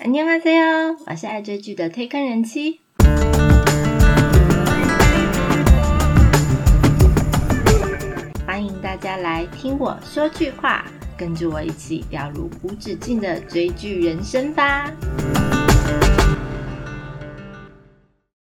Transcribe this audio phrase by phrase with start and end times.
[0.00, 2.79] 안녕하세요，我是爱追剧的推坑人妻。
[8.45, 10.85] 欢迎大家来听我说句话，
[11.17, 14.91] 跟着我一起掉入无止境的追剧人生吧。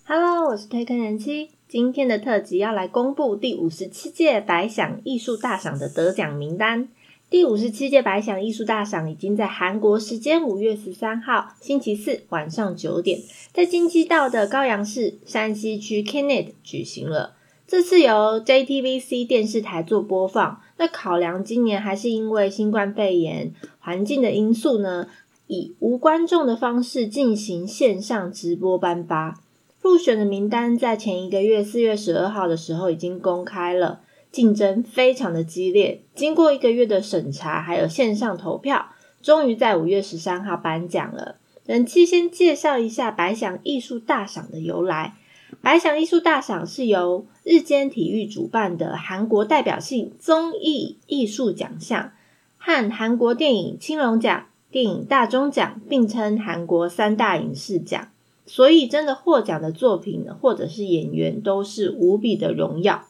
[0.05, 1.51] Hello，我是推坑人妻。
[1.67, 6.89] 今天的特辑要来公布第五十七届百想艺术大赏的得奖名单。
[7.33, 17.33] 第五十七届百想艺术大赏已经在韩国时间五月十三号星期四晚上九点，在京畿道的高阳市山西区 Kennett 举行了。
[17.65, 20.61] 这次由 JTBC 电视台做播放。
[20.77, 25.07] 那考量今年还是因为新冠肺炎环境的因素呢，
[25.47, 29.41] 以无观众的方式进行线上直播颁发。
[29.81, 34.01] 入选的名单在前一个月四月十二号的时候已经公开了。
[34.33, 38.87] 竞争非常的激烈，经过一个月的审查，还有线上投票，
[39.21, 41.35] 终于在五月十三号颁奖了。
[41.67, 45.13] 人气先介绍一下白想艺术大赏的由来。
[45.61, 52.11] 白想艺术大赏是由日间体育主办的韩国代表性综艺艺术奖项，
[52.57, 58.09] 和韩国电影青龙奖、电影大钟奖并称韩国三大影视奖，
[58.47, 63.05] 所以真的获奖的作品或者是演员都是无比的荣耀。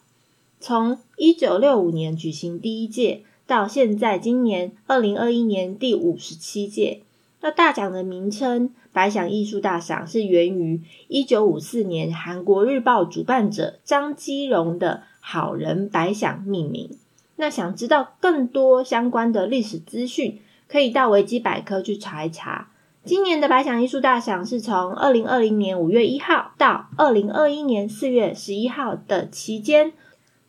[0.64, 7.02] 从一九六五年举行第一届到现在，今年二零二一年第五十七届。
[7.42, 16.92] 那大奖的名称“百想艺术大赏”是源于一九五四年韩国日报主办者张基荣的好人百想命名。
[17.36, 20.40] 那想知道更多相关的历史资讯，
[20.70, 22.70] 可以到维基百科去查一查。
[23.04, 29.92] 今年的百想艺术大赏是从二零二零年五月一号到二零二一年四月十一号的期间。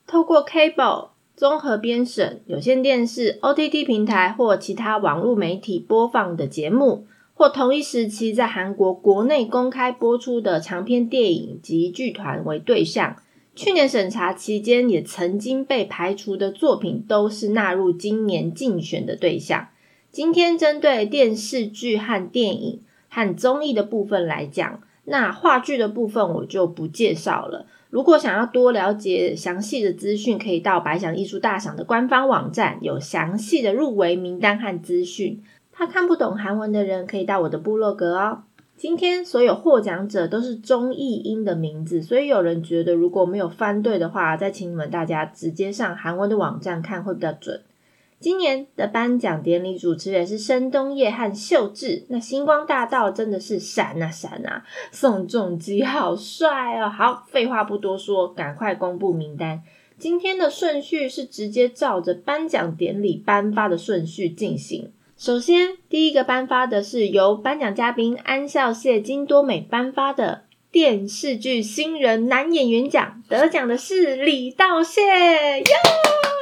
[0.06, 13.16] 透过 cable 综合编审、有线电视、OTT 平台或其他网络媒体播放的节目，或同一时期在韩国国内公开播出的长篇电影及剧团为对象。
[13.56, 19.68] 去年审查期间也曾经被排除的作品，都是纳入今年竞选的对象。
[20.10, 27.66] 今天针对电视剧和电影和综艺的部分来讲，那话剧的部分我就不介绍了。
[27.94, 35.40] 如果想要多了解详细的资讯，可以到白想艺术大赏的官方网站，有详细的入围名单和资讯。
[35.70, 38.42] 怕看不懂韩文的人，可以到我的部落格哦。
[38.76, 47.60] 今天所有获奖者都是中译英的名字，所以有人觉得如果没有翻对的话，再请你们大家直接上韩文的网站看会比较准。
[48.24, 54.64] 今年的颁奖典礼主持人是申东烨和秀智，那星光大道真的是闪啊闪啊！
[54.90, 56.88] 宋仲基好帅哦！
[56.88, 59.60] 好，废话不多说，赶快公布名单。
[59.98, 64.90] 今天的顺序是直接照着颁奖典礼颁发的顺序进行。
[65.18, 75.02] 首先，第一个颁发的是由颁奖嘉宾安孝燮、金多美颁发的电视剧新人男演员奖，得奖的是李道燮
[75.58, 76.33] 哟。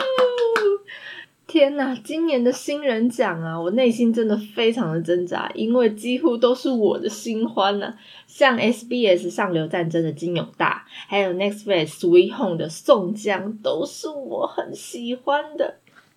[1.52, 7.92] 天呐，今年的新人奖啊，我内心真的非常的挣扎，因为几乎都是我的新欢呢。
[8.26, 15.74] 像 SBS 上流战争的金永大，还有 Next Best Sweet Home 的宋江，都是我很喜欢的。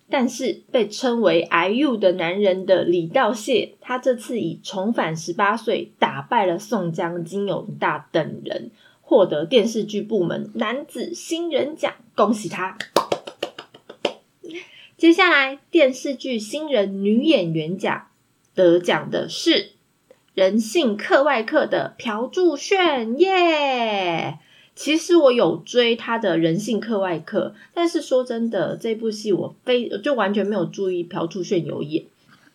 [0.08, 8.70] 但是被称为 IU 的男人的李道燮，他这次以重返十八岁，打败了宋江、金永大等人，
[9.02, 12.78] 获得电视剧部门男子新人奖，恭喜他！
[14.96, 18.06] 接下来，电视剧新人女演员奖
[18.54, 19.50] 得奖的是
[20.32, 24.38] 《人性课外课》的朴柱炫耶。
[24.74, 32.04] 其实我有追她的《人性课外课》，但是说真的，这部戏我非就完全没有注意朴柱炫有演。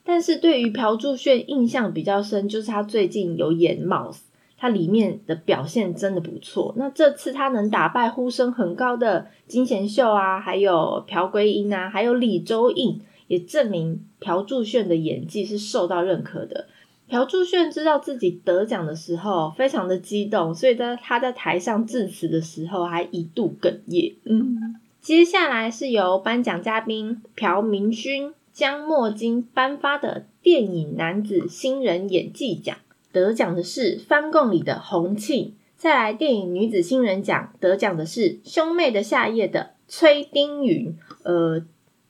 [0.04, 4.14] 但是对于朴柱炫印象比较深，就是他最近有演《Mouse》。
[4.62, 6.72] 它里面的表现真的不错。
[6.78, 16.68] 那这次他能打败呼声很高的金贤秀啊，还有朴圭英啊，还有李周印，也证明朴柱炫的演技是受到认可的。
[17.10, 24.14] 朴柱炫知道自己得奖的时候，非常的激动，所以在他在台上致辞的时候，还一度哽咽。
[24.26, 32.78] 嗯，接下来是由颁奖嘉宾朴明勋、江墨金颁发的电影男子新人演技奖。
[33.12, 40.96] 得奖的是《翻供》里的洪庆，再来电影女子新人奖得奖的是《兄妹的夏夜》的崔丁云。
[41.24, 41.60] 呃，《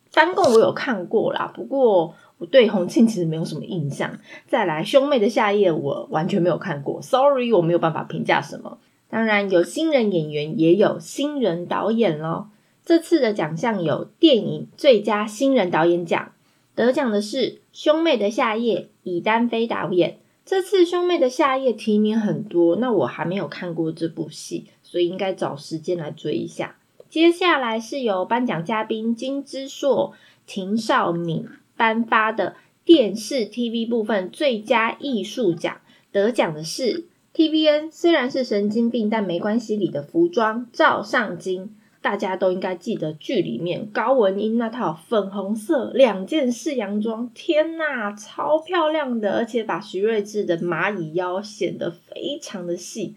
[0.10, 4.20] 翻供》我有看过啦，不过我对洪庆其实没有什么印象。
[4.48, 8.78] 再来《兄妹的夏夜》我完全没有看过，Sorry，我没有办法评价什么。
[9.10, 12.50] 当然有新人演员，也有新人导演咯。
[12.86, 16.32] 这次的奖项有电影最佳新人导演奖，
[16.74, 17.38] 得奖的是
[17.74, 20.18] 《兄妹的夏夜》，以丹飞导演。
[20.44, 26.78] 这次兄妹的夏夜提名很多，那我还没有看过这部戏，所以应该找时间来追一下。
[27.10, 30.14] 接下来是由颁奖嘉宾金之硕、
[30.46, 31.48] 廷少敏
[31.78, 37.92] 颁发的电视 TV 部分最佳艺术奖，得奖的是 TVN。
[37.92, 39.76] 虽然是神经病，但没关系。
[39.76, 41.76] 里的服装赵尚金。
[42.02, 53.16] 大家都应该记得剧里面高文英那套粉红色两件式洋装，天呐，超漂亮的，而且把徐睿智的蚂蚁腰显得非常的细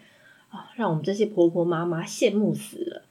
[0.50, 3.02] 啊，让我们这些婆婆妈妈羡慕死了。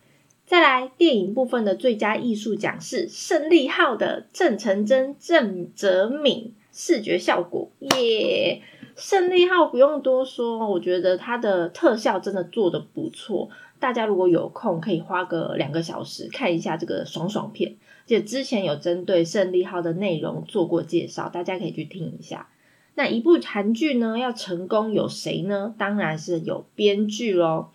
[0.45, 8.61] 再来，电影部分的最佳艺术奖是胜利号的郑成真、郑哲敏，视觉效果耶。
[8.95, 13.49] 胜利号不用多说，我觉得它的特效真的做的不错。
[13.79, 17.75] 大家如果有空，可以花个两个小时看一下这个爽爽片。
[18.05, 22.49] 且之前有针对胜利号的内容做过介绍，大家可以去听一下。
[22.95, 25.73] 那一部韩剧呢，要成功有谁呢？
[25.77, 27.69] 当然是有编剧喽。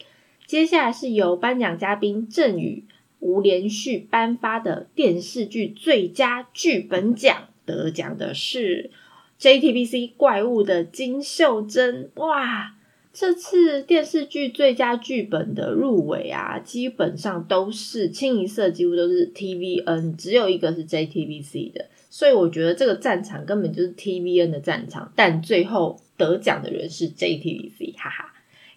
[0.47, 2.85] 接下来是由颁奖嘉宾郑宇、
[3.21, 8.91] 吴连续颁发的电视剧最佳剧本奖，得奖的是。
[9.41, 12.75] JTBC 怪物的金秀珍，哇！
[13.13, 28.35] 这次电视剧最佳剧本的入围啊，基本上都是清一色，几乎都是 TVN，只有一个是 JTBC 的，所以我觉得这个战场根本就是 TVN 的战场，但最后得奖的人是 JTBC，哈哈。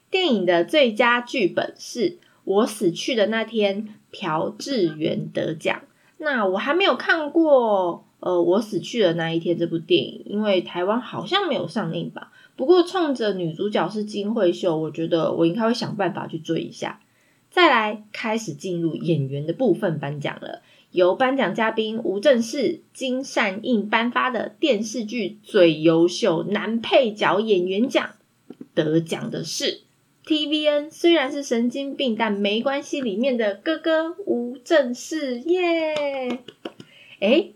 [0.09, 5.81] 电影的最佳剧本是我死去的那天，朴智媛得奖。
[6.17, 8.05] 那我还没有看过。
[8.21, 12.31] 呃，我死去的那一天这部电影，因为台湾好像没有上映吧。
[12.55, 17.01] 不过冲着女主角是金惠秀，我觉得我应该会想办法去追一下。
[17.49, 28.11] 再来开始进入演员的部分颁奖了，由颁奖嘉宾吴正式、金善映颁发的电视剧最优秀男配角演员奖，
[28.75, 29.81] 得奖的是
[30.27, 30.91] TVN。
[30.91, 36.39] 虽然是神经病，但没关系，里面的哥哥吴正式耶，
[37.19, 37.53] 哎。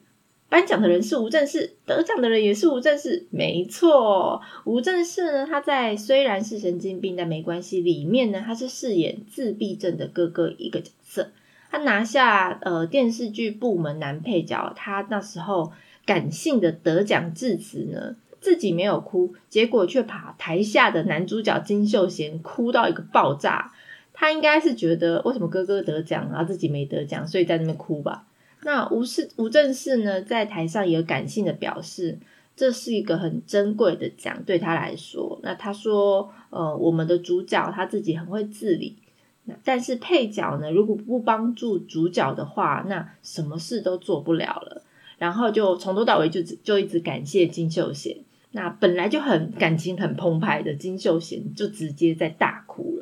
[0.47, 4.41] 颁奖的人是吴正式，得奖的人也是吴正式，没错。
[4.63, 7.81] 吴正式呢，他在虽然是神经病，但没关系。
[7.81, 11.31] 里面呢，他是饰演自闭症的哥哥一个角色。
[11.71, 15.73] 他拿下呃电视剧部门男配角，他那时候
[16.05, 23.73] 感性的得奖致辞呢，自己没有哭，结果却把台下的男主角金秀贤哭到一个爆炸。
[24.13, 28.25] 他应该是觉得为什么哥哥得奖，然后自己没得奖，所以在那边哭吧。
[28.65, 32.17] 那吴氏吴正式呢，在台上也有感性的表示，
[32.55, 35.39] 这是一个很珍贵的奖，对他来说。
[35.43, 38.97] 那他说，呃，我们的主角他自己很会自理，
[39.43, 44.81] 那但是配角呢，如果不帮助主角的话，那什么事都做不了了。
[45.19, 48.17] 然后就从头到尾就就一直感谢金秀贤。
[48.49, 52.94] 那本来就很感情很澎湃的金秀贤，就直接在大哭。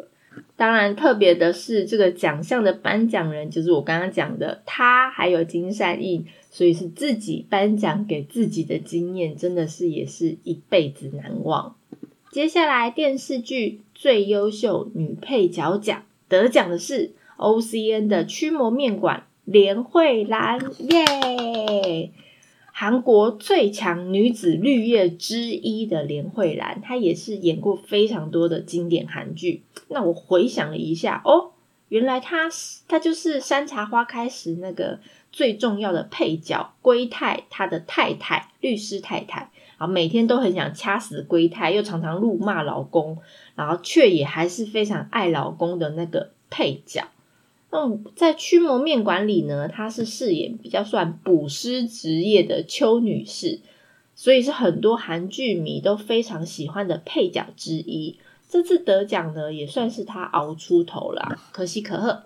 [0.55, 11.75] 当然，特别的是这个奖项的颁奖人就是我刚刚讲的他，还有金善义，所以是自己颁奖给自己的经验，真的是也是一辈子难忘。
[12.31, 22.11] 接下来电视剧最优秀女配角奖得奖的是 O C N 的驱魔面馆连慧兰，耶！
[22.75, 29.61] 韩国最强女子绿叶之一的连慧兰，她也是演过非常多的经典韩剧。
[29.89, 31.51] 那我回想了一下，哦，
[31.89, 34.99] 原来她是她就是《山茶花开时》那个
[35.31, 43.19] 最重要的配角龟太，她的太太律师太太啊，每天都很想掐死龟太，又常常怒骂老公，
[43.55, 47.03] 然后却也还是非常爱老公的那个配角。
[47.73, 53.61] 那，在驱魔面馆里呢，她是饰演比较算捕师职业的邱女士，
[54.13, 58.19] 所以是很多韩剧迷都非常喜欢的配角之一。
[58.47, 62.25] 这次得奖呢，也算是她熬出头了，可喜可贺。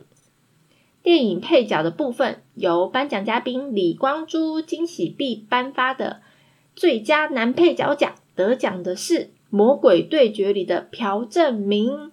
[1.02, 6.20] 电影配角的部分，由颁奖嘉宾李光洙、金喜必颁发的
[6.76, 9.14] 最佳男配角奖，得奖的是
[9.50, 11.90] 《魔鬼对决》里的朴正明。《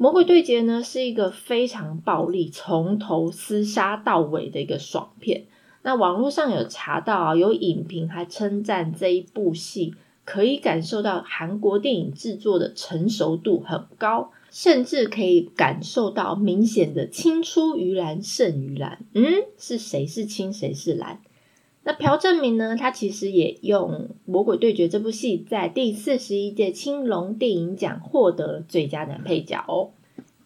[0.00, 5.46] 魔鬼对决》呢是一个非常暴力、从头厮杀到尾的一个爽片。
[5.82, 19.04] 那网络上有查到啊，有影评还称赞这一部戏可以感受到韩国电影制作的成熟度很高，甚至可以感受到明显的青出于蓝胜于蓝。
[19.14, 19.24] 嗯，
[19.56, 21.20] 是谁是青，谁是蓝？
[21.84, 22.76] 那朴正明呢？
[22.76, 23.90] 他其实也用
[24.26, 29.90] 《魔鬼对决》这部戏，在第四十一届青龙电影奖获得了最佳男配角哦。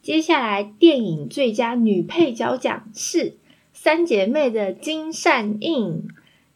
[0.03, 3.19] 接下来，电影最佳女配角奖是
[3.73, 6.09] 《三姐妹》的金善映。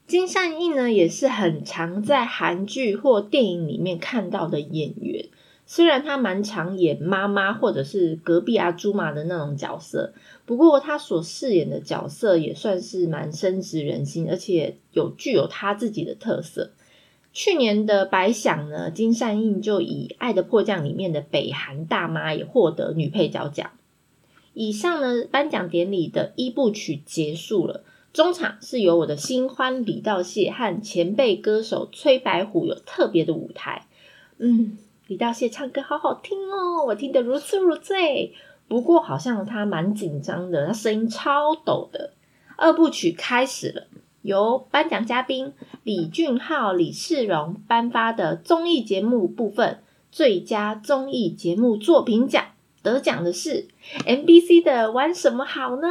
[0.06, 5.26] 金善映呢，也是很常在韩剧或电影里面看到的演员。
[5.66, 16.70] 虽然他蛮常演妈妈或者是隔壁阿朱玛的那种角色，不过他所饰演的角色也算是蛮深植人心，而且有具有他自己的特色。
[17.32, 23.72] 去年的白想呢，金善印就以《爱的迫降》里面的北韩大妈也获得女配角奖。
[24.54, 33.86] 以上呢，颁奖典礼的一部曲结束了，中场是由我的新欢李道谢和前辈歌手崔白虎有特别的舞台。
[34.38, 38.34] 嗯，李道谢唱歌好好听哦，我听得如痴如醉。
[38.66, 42.12] 不过好像他蛮紧张的，他声音超抖的。
[42.56, 43.86] 二部曲开始了。
[44.22, 45.52] 由颁奖嘉宾
[45.84, 49.78] 李俊浩、李世荣颁发的综艺节目部分
[50.10, 52.44] 最佳综艺节目作品奖
[52.82, 53.68] 得奖的是
[54.04, 55.86] MBC 的《玩什么好呢》。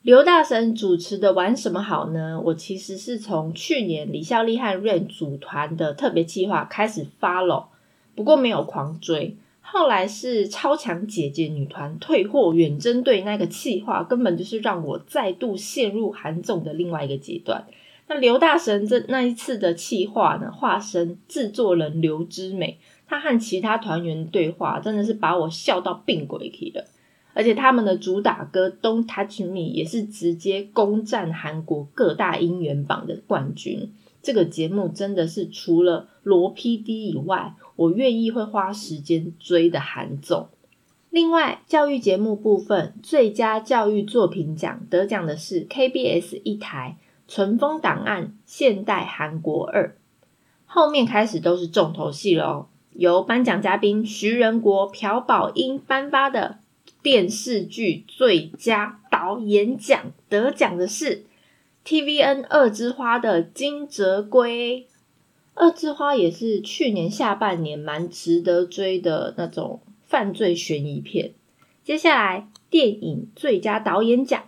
[0.00, 7.64] 刘大神主持的《玩什么好呢》，我其实是从去年李孝利和 Rain 组团的特别计划开始 follow，
[8.16, 9.36] 不过没有狂追。
[9.68, 17.66] 后来是超强姐姐女团退货远征队那个气话，根本就是让我再度陷入韩总的另外一个阶段。
[18.06, 26.84] 那刘大神这那一次的气话呢，化身制作人刘之美，他和其他团员对话，真的是把我笑到病鬼去了。
[27.34, 33.92] 而且他们的主打歌《Don't Touch Me》也是直接攻占韩国各大音源榜的冠军。
[34.22, 37.52] 这个节目真的是除了罗 PD 以外。
[37.76, 40.48] 我愿意会花时间追的韩综。
[41.10, 46.98] 另外，教育节目部分最佳教育作品奖得奖的是 KBS 一台
[47.32, 49.88] 《纯风档案：现代韩国二》。
[50.66, 56.58] 后面开始都是重头戏了哦，由颁奖嘉宾徐仁国、朴宝英颁发的
[57.02, 61.24] 电视剧最佳导演奖得奖的是
[61.84, 64.86] TVN 二之花的金哲圭。
[65.56, 71.32] 二之花也是去年下半年蛮值得追的那种犯罪悬疑片。
[71.82, 74.44] 接下来，电影最佳导演奖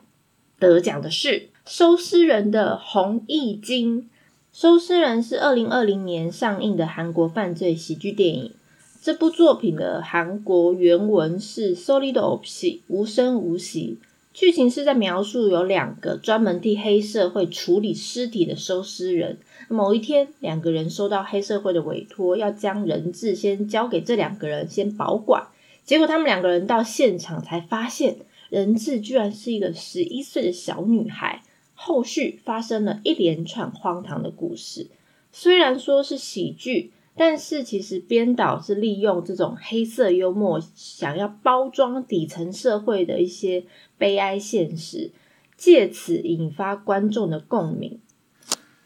[0.58, 1.28] 得奖的是
[1.64, 4.02] 《收尸人》的洪义金。
[4.52, 8.52] 《收尸人》是二零二零年上映的韩国犯罪喜剧电影。
[9.00, 13.96] 这部作品的韩国原文是 “solid opsi”，无声无息。
[14.38, 19.40] 剧情是在描述有两个专门替黑社会处理尸体的收尸人。
[19.66, 25.48] 某一天，两个人收到黑社会的委托，要将人质先交给这两个人先保管。
[25.84, 28.18] 结果他们两个人到现场才发现，
[28.48, 31.42] 人质居然是一个十一岁的小女孩。
[31.74, 34.86] 后续发生了一连串荒唐的故事。
[35.32, 43.64] 虽然说是喜剧，但是其实编导是利用这种黑色幽默，想要包装底层社会的一些
[43.98, 45.10] 悲哀现实，
[45.56, 47.98] 借此引发观众的共鸣。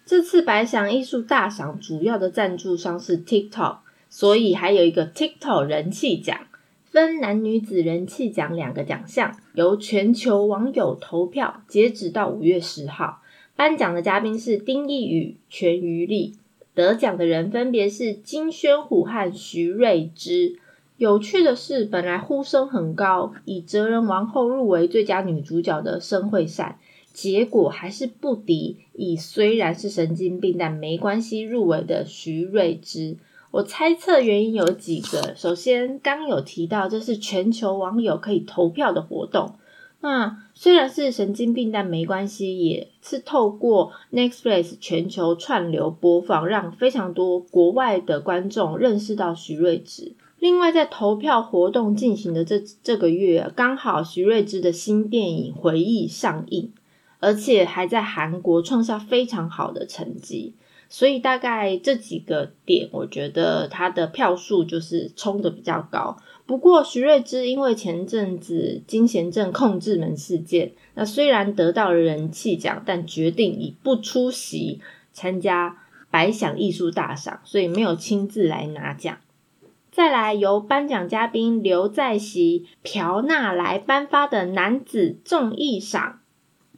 [0.07, 6.47] 这次白翔艺术大赏主要的赞助商是 TikTok，所以还有一个 TikTok 人气奖，
[6.85, 13.21] 分男女子人气奖两个奖项，由全球网友投票，截止到五月十号。
[13.55, 16.39] 颁奖的嘉宾是丁义宇、全余力，
[16.75, 20.59] 得奖的人分别是金宣虎和徐瑞芝。
[20.97, 26.79] 有趣的是，本来呼声很高，以哲人王后入围最佳女主角的申惠善。
[27.13, 33.19] 结果还是不敌以虽然是神经病但没关系入围的徐瑞芝。
[33.51, 39.57] 我猜测原因有几个，首先刚有提到这是全球网友可以投票的活动。
[40.03, 50.13] 那虽然是神经病但没关系，也是透过 Netflix 全球串流播放，让非常多国外的观众认识到徐瑞芝。
[50.39, 56.71] 另外，在投票活动进行的这这个月，刚好徐瑞芝的新电影《回忆》上映。
[57.25, 60.55] 而且还在韩国创下非常好的成绩，
[60.93, 66.19] 所以大概这几个点，我觉得他的票数就是冲的比较高。
[66.45, 74.83] 不过徐瑞芝因为前阵子金贤镇控制门事件，那虽然得到了人气奖，但决定以不出席
[75.15, 75.79] 参加
[76.11, 79.17] 百想艺术大赏，所以没有亲自来拿奖。
[79.91, 86.21] 再来由颁奖嘉宾刘在熙、朴娜来颁发的男子综艺赏。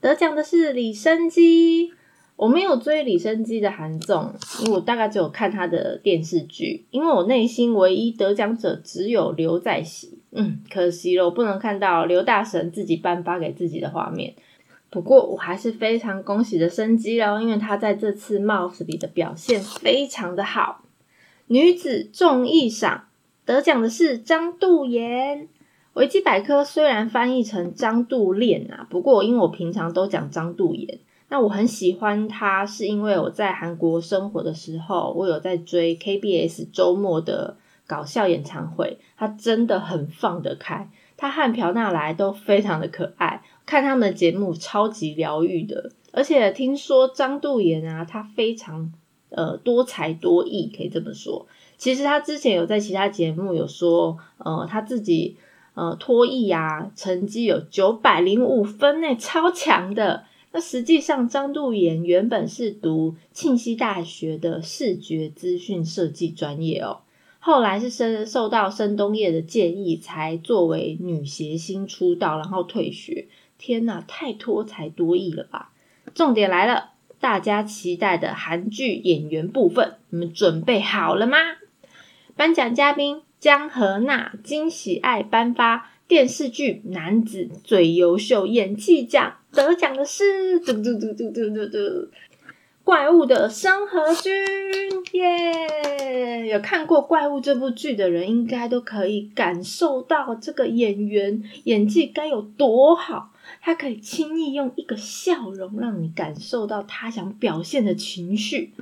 [0.00, 1.92] 得奖的是李生基，
[2.36, 6.84] 我没有追李生基的韩综，因为我大概只有看他的电视剧。
[6.90, 14.34] 因为我内心唯一得奖者只有刘在熙，嗯，可惜了，我不能看到刘大神自己颁发给自己的画面。
[14.90, 20.84] 不过我还是非常恭喜的生基喽，因为他在这次 Mouse 里的表现非常的好。
[21.46, 23.06] 女子综艺赏
[23.44, 25.48] 得奖的是张度妍。
[25.94, 30.98] 维基百科虽然翻译成张度恋啊，不过因为我平常都讲张度妍，
[31.28, 45.90] 那我很喜欢他，是因为我在韩国生活的时候，我有在追 KBS 周末的搞笑演唱会，他真的很放得开，他和朴娜来都非常的可爱，看他们的节目超级疗愈的。
[46.12, 48.93] 而且听说张度妍啊，他非常
[49.31, 51.47] 呃多才多艺，可以这么说。
[51.76, 55.37] 其实他之前有在其他节目有说，呃，他自己
[55.75, 60.26] 呃脱艺啊，成绩有九百零五分呢，超强的。
[60.54, 67.00] 那实际上，张度妍原本是读庆熙大学的视觉资讯设计专业哦，
[67.40, 73.26] 后来是受受到申东烨的建议，才作为女谐星出道，然后退学。
[73.58, 75.73] 天哪，太多才多艺了吧！
[76.14, 81.37] 重点来了，大家期待的韩剧演员部分，你们准备好了吗？
[82.37, 85.90] 颁奖嘉宾江河娜金喜爱颁发。
[86.06, 92.08] 电视剧男子最优秀演技奖得奖的是嘟嘟嘟嘟嘟嘟嘟
[92.82, 94.30] 怪物的申和君
[95.12, 96.46] 耶！
[96.49, 103.32] 有看过《怪物》这部剧的人，应该都可以感受到这个演员演技该有多好。
[103.62, 108.75] 他可以轻易用一个笑容，让你感受到他想表现的情绪。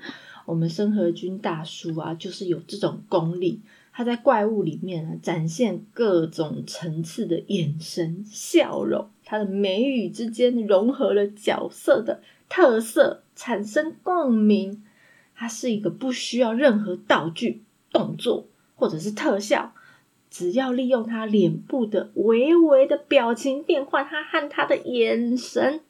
[0.47, 3.61] 我们申和君大叔啊，就是有这种功力。
[3.93, 14.83] 他在怪物里面啊，展现各种层次的眼神、笑容，他的眉宇之间融合了角色的特色，产生共鸣。
[15.35, 18.47] 他是一个不需要任何道具、动作
[18.77, 19.75] 或者是特效，
[20.31, 25.81] 只要利用他脸部的微微的表情变换，他和他的眼神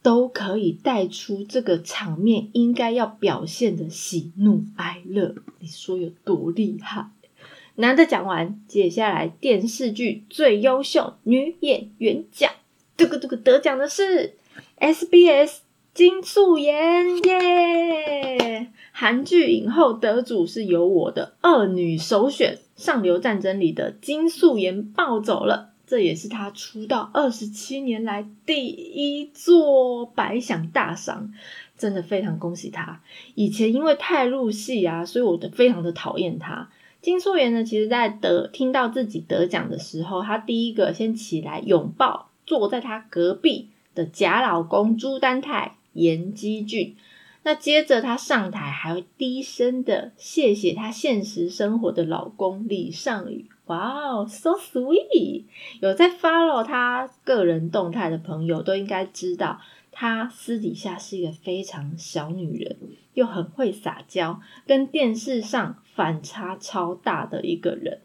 [0.00, 5.34] 都可以带出这个场面应该要表现的喜怒哀乐。
[5.58, 7.10] 你说有多厉害？
[7.80, 12.52] 男的讲完，接下来电视剧最优秀女演员奖，
[12.94, 14.34] 这个这个得奖的是
[14.78, 15.60] SBS
[15.94, 18.68] 金素妍耶！
[18.92, 31.32] 韩剧影后得主是由我的二女首选《上流战争》里的金素妍抱走了，这也是她出道二十七年来第一座白想大赏，
[31.78, 33.00] 真的非常恭喜她。
[33.34, 36.68] 以前因为太入戏啊，所以我都非常的讨厌她。
[37.02, 46.94] 金素妍呢，其实在得听到自己得奖的时候，她第一个先起来拥抱坐在她隔壁的假老公朱丹泰严基俊，
[47.42, 55.44] 那接着她上台还会低声的谢谢她现实生活的老公李尚宇，哇哦，so sweet！
[55.80, 59.58] 有在 follow 她个人动态的朋友都应该知道。
[60.00, 62.78] 她私底下是一个非常小女人，
[63.12, 68.00] 又很会撒娇，跟电视上反差超大的一个人。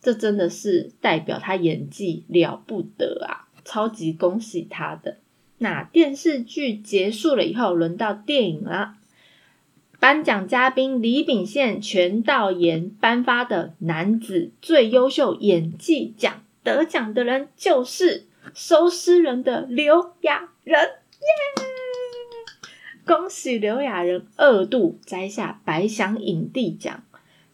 [0.00, 3.46] 这真的是代表她演技了不得啊！
[3.64, 5.18] 超级恭喜她的。
[5.58, 8.96] 那电视剧结束了以后，轮到电影了。
[10.00, 20.76] 颁奖嘉宾李秉宪全道妍颁发的男子最优秀演技奖得奖的人就是收尸人的刘亚仁。
[21.20, 21.64] 耶！
[23.06, 27.04] 恭喜刘亚仁二度摘下白想影帝奖。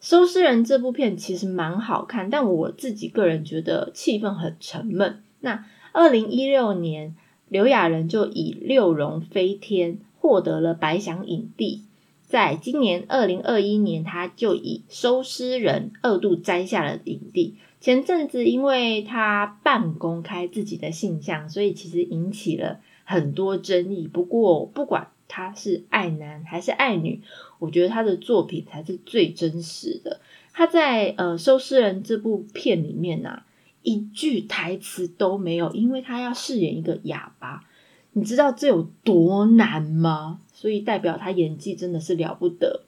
[0.01, 5.23] 收尸人这部片其实蛮好看，但我自己个人觉得气氛很沉闷。
[5.39, 7.15] 那二零一六年，
[7.47, 11.83] 刘亚仁就以六龙飞天获得了白想影帝。
[12.25, 17.55] 在今年二零二一年，他就以收尸人二度摘下了影帝。
[17.79, 22.79] 前阵子因为他半公开自己的性向，所以其实引起了。
[23.03, 27.21] 很多争议，不过不管他是爱男还是爱女，
[27.59, 30.19] 我觉得他的作品才是最真实的。
[30.53, 33.45] 他在呃《收尸人》这部片里面啊，
[33.81, 37.63] 一句台词都没有，因为他要饰演一个哑巴，
[38.11, 40.39] 你知道这有多难吗？
[40.53, 42.83] 所以代表他演技真的是了不得。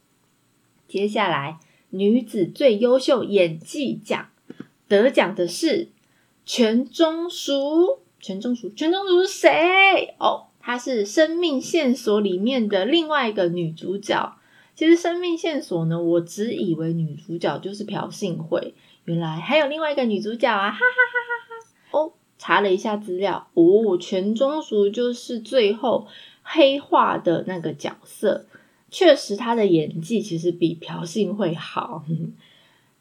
[0.88, 1.58] 接下来
[1.89, 4.30] 女子最优秀演技奖
[4.88, 5.89] 得奖的是
[6.45, 7.99] 全中淑。
[8.25, 10.15] 全中属，全中属是谁？
[10.17, 14.35] 哦，她是《生命线索》里面的另外一个女主角。
[14.73, 20.71] 其实《生命线索》呢，我只以为女主角就是朴信惠，原来还有另外一个女主角啊！
[20.71, 21.99] 哈哈哈哈哈！
[21.99, 26.07] 哦，查了一下资料，哦，全中属就是最后
[26.41, 28.47] 黑化的那个角色。
[28.89, 32.03] 确实，她的演技其实比朴信惠好。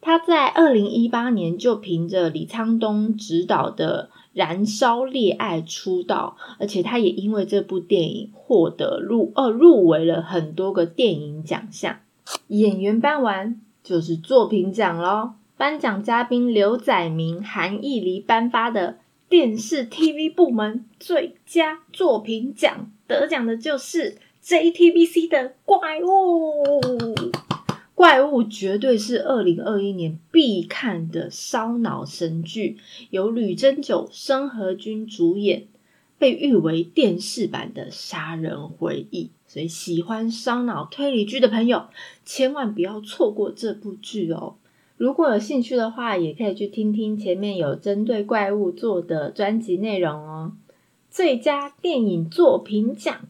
[0.05, 4.11] 他在二零一八年就凭着李沧东执导的。
[4.35, 11.99] 燃烧烈爱出道，而且他也因为这部电影获得入呃入围了很多个电影奖项。
[12.47, 15.35] 演员颁完就是作品奖喽。
[15.55, 18.97] 颁奖嘉宾刘载明、韩艺黎颁发的
[19.29, 27.44] 电视 TV 部门最佳作品奖得奖的就是 JTBC 的怪物。
[27.95, 32.77] 怪物绝对是二零二一年必看的烧脑神剧，
[33.09, 35.67] 由吕珍九、申和君主演，
[36.19, 39.23] 被誉为电视版的《杀人回忆》。
[39.47, 41.85] 所以喜欢烧脑推理剧的朋友，
[42.25, 44.55] 千万不要错过这部剧哦！
[44.97, 50.51] 如果有兴趣的话，也可以去听听前面有针对怪物做的专辑内容哦。
[51.09, 53.21] 最佳电影作品奖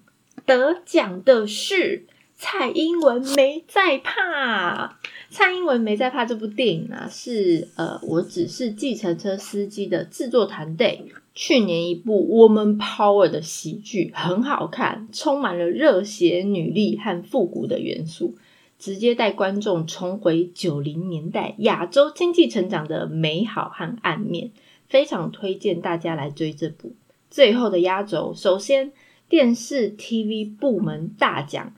[0.48, 2.08] 得奖的是。
[2.38, 4.98] 蔡英文没在怕，
[5.30, 18.36] 蔡英文没在怕这部电影啊，是呃，我只是计程车司机的制作团队去年一部 Woman Power 的喜剧，很好看，充满了热血女力和复古的元素，
[18.78, 24.52] 直接带观众重回九零年代亚洲经济成长的美好和暗面，
[24.88, 26.94] 非常推荐大家来追这部。
[27.30, 28.92] 最后的压轴，首先
[29.30, 31.74] 电视 TV 部门大奖。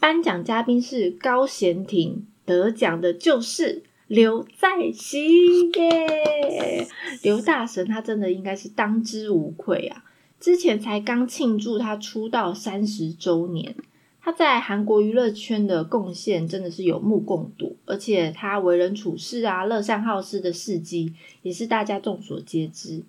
[0.00, 6.86] 颁奖嘉宾是高贤廷，得奖的就是刘在熙耶！
[7.22, 10.04] 刘大神他真的应该是当之无愧啊！
[10.38, 13.74] 之前才刚庆祝他出道三十周年，
[14.22, 23.02] 他在韩国娱乐圈的贡献真的是有目共睹，而且他为人处事啊，乐善好施的事迹也是大家众所皆知。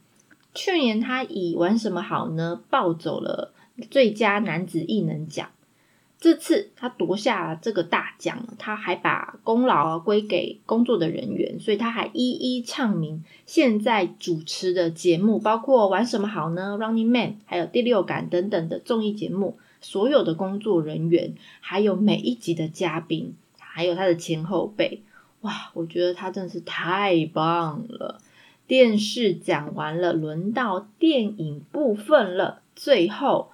[0.55, 3.53] 去年他以玩什么好呢，暴走了
[3.91, 5.51] 最佳男子艺能奖。
[6.19, 13.23] 这次他夺下这个大奖，他还把功劳归给工作的人员，所以他还一一唱名。
[13.45, 25.01] 现在主持的节目包括玩什么好呢？Running Man，还有第六感等等的综艺节目，所有的工作人员，还有每一集的嘉宾，还有他的前后辈，
[25.41, 28.19] 哇，我觉得他真的是太棒了。
[28.67, 32.61] 电视讲完了，轮到电影部分了。
[32.75, 33.51] 最后，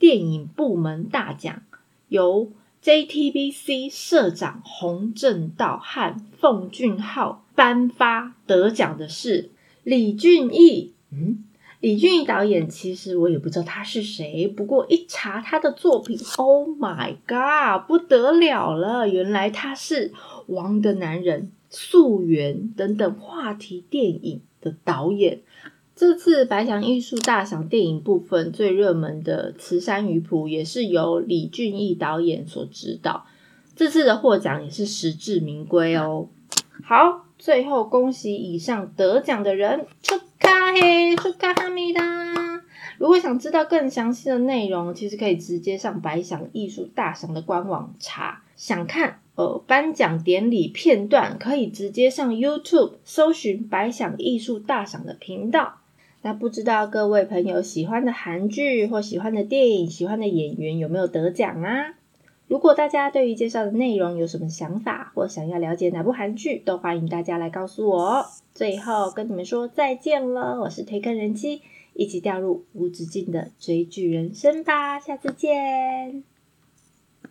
[0.00, 1.62] 电影部门大奖。
[2.08, 9.50] 由 JTBC 社长洪正道和奉俊昊颁发得奖的是
[9.82, 10.94] 李俊毅。
[11.10, 11.44] 嗯，
[11.80, 19.08] 李俊毅导演其实我也不知道他是谁，不过一查他的作品，Oh my God，不得了了！
[19.08, 20.10] 原来他是
[20.46, 25.40] 《王的男人》《溯源》等等话题电影的导演。
[25.98, 33.26] 这次白翔艺术大赏电影部分最热门的《慈山鱼谱》也是由李俊毅导演所指导，
[33.74, 36.28] 这次的获奖也是实至名归哦。
[36.84, 42.62] 好，最后恭喜以上得奖的人，出卡嘿，出卡哈米哒！
[42.98, 48.44] 如果想知道更详细的内容，其实可以直接上白翔艺术大赏的官网查。
[48.54, 55.77] 想看呃颁奖典礼片段，可以直接上 YouTube 搜寻白翔艺术大赏的频道。
[56.22, 61.94] 那不知道各位朋友喜欢的韩剧或喜欢的电影、喜欢的演员有没有得奖啊？
[62.48, 68.26] 如果大家对于介绍的内容有什么想法，或想要了解哪部韩剧，都欢迎大家来告诉我。
[68.54, 71.60] 最后跟你们说再见了，我是推坑人妻，
[71.92, 76.24] 一起掉入无止境的追剧人生吧，下次见。